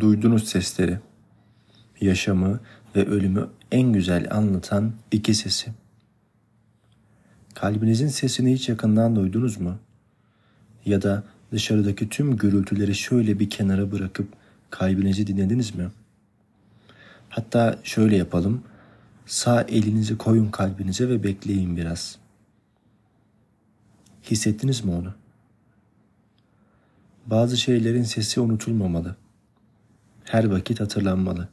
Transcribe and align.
Duydunuz 0.00 0.48
sesleri. 0.48 0.98
Yaşamı 2.00 2.60
ve 2.96 3.06
ölümü 3.06 3.48
en 3.72 3.92
güzel 3.92 4.26
anlatan 4.30 4.92
iki 5.10 5.34
sesi. 5.34 5.72
Kalbinizin 7.54 8.08
sesini 8.08 8.54
hiç 8.54 8.68
yakından 8.68 9.16
duydunuz 9.16 9.60
mu? 9.60 9.78
Ya 10.86 11.02
da 11.02 11.24
dışarıdaki 11.52 12.08
tüm 12.08 12.36
gürültüleri 12.36 12.94
şöyle 12.94 13.38
bir 13.38 13.50
kenara 13.50 13.92
bırakıp 13.92 14.28
kalbinizi 14.70 15.26
dinlediniz 15.26 15.74
mi? 15.74 15.88
Hatta 17.28 17.78
şöyle 17.84 18.16
yapalım. 18.16 18.62
Sağ 19.26 19.62
elinizi 19.62 20.18
koyun 20.18 20.50
kalbinize 20.50 21.08
ve 21.08 21.22
bekleyin 21.22 21.76
biraz. 21.76 22.18
Hissettiniz 24.30 24.84
mi 24.84 24.90
onu? 24.90 25.14
Bazı 27.26 27.56
şeylerin 27.56 28.02
sesi 28.02 28.40
unutulmamalı 28.40 29.16
her 30.24 30.44
vakit 30.44 30.80
hatırlanmalı. 30.80 31.48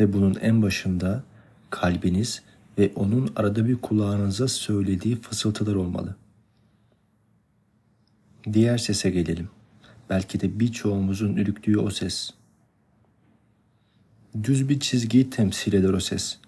Ve 0.00 0.12
bunun 0.12 0.34
en 0.34 0.62
başında 0.62 1.24
kalbiniz 1.70 2.42
ve 2.78 2.92
onun 2.94 3.32
arada 3.36 3.68
bir 3.68 3.76
kulağınıza 3.76 4.48
söylediği 4.48 5.16
fısıltılar 5.16 5.74
olmalı. 5.74 6.16
Diğer 8.52 8.78
sese 8.78 9.10
gelelim. 9.10 9.48
Belki 10.10 10.40
de 10.40 10.60
birçoğumuzun 10.60 11.36
ürktüğü 11.36 11.78
o 11.78 11.90
ses. 11.90 12.30
Düz 14.42 14.68
bir 14.68 14.80
çizgiyi 14.80 15.30
temsil 15.30 15.72
eder 15.72 15.88
o 15.88 16.00
ses. 16.00 16.38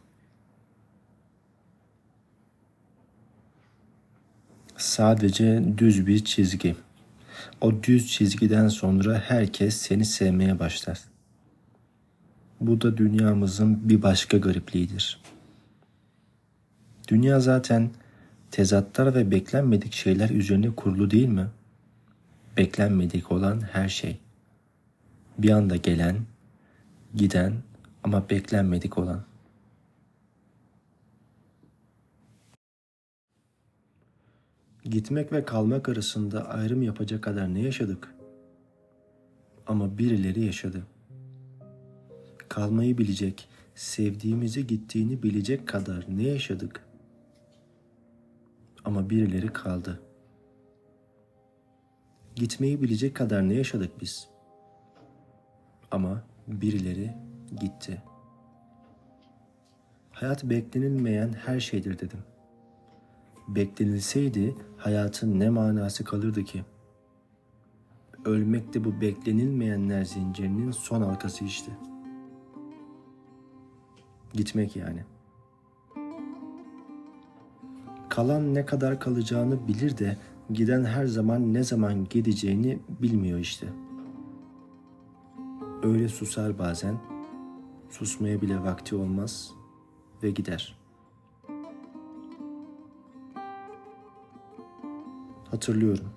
Sadece 4.76 5.64
düz 5.78 6.06
bir 6.06 6.24
çizgi. 6.24 6.76
O 7.60 7.82
düz 7.82 8.08
çizgiden 8.12 8.68
sonra 8.68 9.18
herkes 9.18 9.76
seni 9.76 10.04
sevmeye 10.04 10.58
başlar. 10.58 11.11
Bu 12.62 12.80
da 12.80 12.96
dünyamızın 12.96 13.88
bir 13.88 14.02
başka 14.02 14.38
garipliğidir. 14.38 15.20
Dünya 17.08 17.40
zaten 17.40 17.90
tezatlar 18.50 19.14
ve 19.14 19.30
beklenmedik 19.30 19.92
şeyler 19.92 20.30
üzerine 20.30 20.74
kurulu 20.74 21.10
değil 21.10 21.28
mi? 21.28 21.46
Beklenmedik 22.56 23.32
olan 23.32 23.60
her 23.60 23.88
şey. 23.88 24.18
Bir 25.38 25.50
anda 25.50 25.76
gelen, 25.76 26.16
giden 27.14 27.52
ama 28.04 28.30
beklenmedik 28.30 28.98
olan. 28.98 29.24
Gitmek 34.84 35.32
ve 35.32 35.44
kalmak 35.44 35.88
arasında 35.88 36.48
ayrım 36.48 36.82
yapacak 36.82 37.22
kadar 37.22 37.54
ne 37.54 37.60
yaşadık? 37.60 38.14
Ama 39.66 39.98
birileri 39.98 40.44
yaşadı. 40.44 40.82
Kalmayı 42.52 42.98
bilecek, 42.98 43.48
sevdiğimizi 43.74 44.66
gittiğini 44.66 45.22
bilecek 45.22 45.68
kadar 45.68 46.06
ne 46.08 46.22
yaşadık? 46.22 46.86
Ama 48.84 49.10
birileri 49.10 49.52
kaldı. 49.52 50.00
Gitmeyi 52.36 52.82
bilecek 52.82 53.16
kadar 53.16 53.48
ne 53.48 53.54
yaşadık 53.54 54.00
biz? 54.00 54.28
Ama 55.90 56.22
birileri 56.48 57.14
gitti. 57.60 58.02
Hayat 60.10 60.44
beklenilmeyen 60.44 61.32
her 61.32 61.60
şeydir 61.60 61.98
dedim 61.98 62.20
beklenilseydi 63.48 64.54
hayatın 64.76 65.40
ne 65.40 65.50
manası 65.50 66.04
kalırdı 66.04 66.44
ki? 66.44 66.64
Ölmek 68.24 68.74
de 68.74 68.84
bu 68.84 69.00
beklenilmeyenler 69.00 70.04
zincirinin 70.04 70.70
son 70.70 71.02
halkası 71.02 71.44
işte. 71.44 71.72
Gitmek 74.32 74.76
yani. 74.76 75.04
Kalan 78.08 78.54
ne 78.54 78.66
kadar 78.66 79.00
kalacağını 79.00 79.68
bilir 79.68 79.98
de 79.98 80.16
giden 80.52 80.84
her 80.84 81.06
zaman 81.06 81.54
ne 81.54 81.64
zaman 81.64 82.04
gideceğini 82.04 82.78
bilmiyor 82.88 83.38
işte. 83.38 83.66
Öyle 85.82 86.08
susar 86.08 86.58
bazen, 86.58 86.98
susmaya 87.90 88.42
bile 88.42 88.62
vakti 88.62 88.96
olmaz 88.96 89.50
ve 90.22 90.30
gider.'' 90.30 90.82
Hatırlıyorum. 95.52 96.10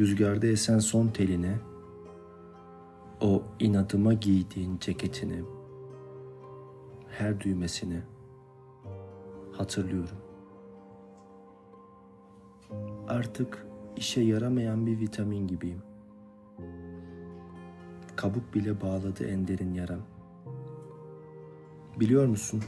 Rüzgarda 0.00 0.46
esen 0.46 0.78
son 0.78 1.08
teline, 1.08 1.58
o 3.20 3.42
inadıma 3.60 4.12
giydiğin 4.12 4.78
ceketini, 4.78 5.42
her 7.18 7.40
düğmesini 7.40 8.00
hatırlıyorum. 9.52 10.18
Artık 13.08 13.66
işe 13.96 14.20
yaramayan 14.20 14.86
bir 14.86 15.00
vitamin 15.00 15.46
gibiyim. 15.46 15.82
Kabuk 18.16 18.54
bile 18.54 18.80
bağladı 18.80 19.26
en 19.26 19.48
derin 19.48 19.74
yaram. 19.74 20.00
Biliyor 22.00 22.26
musun? 22.26 22.62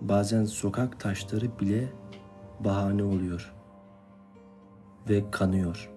Bazen 0.00 0.44
sokak 0.44 1.00
taşları 1.00 1.58
bile 1.60 1.88
bahane 2.60 3.04
oluyor.'' 3.04 3.62
ve 5.08 5.30
kanıyor. 5.30 5.90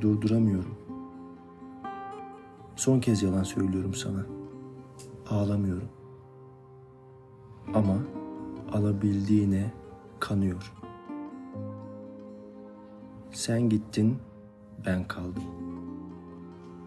Durduramıyorum. 0.00 0.78
Son 2.76 3.00
kez 3.00 3.22
yalan 3.22 3.42
söylüyorum 3.42 3.94
sana. 3.94 4.39
Ağlamıyorum. 5.30 5.88
Ama 7.74 7.96
alabildiğine 8.72 9.72
kanıyor. 10.20 10.72
Sen 13.32 13.68
gittin, 13.68 14.18
ben 14.86 15.08
kaldım. 15.08 15.42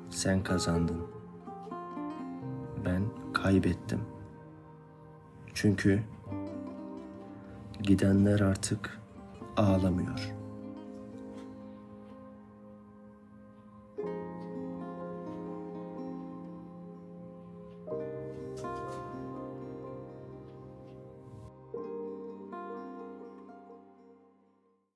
Sen 0.09 0.43
kazandın. 0.43 1.01
Ben 2.85 3.03
kaybettim. 3.33 3.99
Çünkü 5.53 6.03
gidenler 7.83 8.39
artık 8.39 8.99
ağlamıyor.'' 9.57 10.42